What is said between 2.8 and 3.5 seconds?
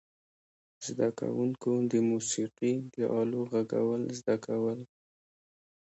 د آلو